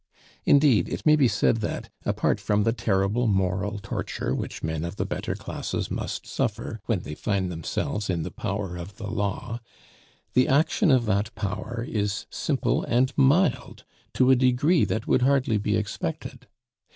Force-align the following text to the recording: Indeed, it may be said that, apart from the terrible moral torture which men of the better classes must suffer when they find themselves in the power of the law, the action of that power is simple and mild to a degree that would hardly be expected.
Indeed, 0.45 0.89
it 0.89 1.05
may 1.05 1.15
be 1.15 1.27
said 1.27 1.57
that, 1.57 1.91
apart 2.05 2.39
from 2.39 2.63
the 2.63 2.73
terrible 2.73 3.27
moral 3.27 3.77
torture 3.77 4.33
which 4.33 4.63
men 4.63 4.83
of 4.83 4.95
the 4.95 5.05
better 5.05 5.35
classes 5.35 5.91
must 5.91 6.25
suffer 6.25 6.79
when 6.87 7.01
they 7.01 7.13
find 7.13 7.51
themselves 7.51 8.09
in 8.09 8.23
the 8.23 8.31
power 8.31 8.77
of 8.77 8.97
the 8.97 9.05
law, 9.05 9.59
the 10.33 10.47
action 10.47 10.89
of 10.89 11.05
that 11.05 11.35
power 11.35 11.85
is 11.87 12.25
simple 12.31 12.81
and 12.85 13.13
mild 13.15 13.83
to 14.15 14.31
a 14.31 14.35
degree 14.35 14.85
that 14.85 15.05
would 15.05 15.21
hardly 15.21 15.59
be 15.59 15.75
expected. 15.75 16.47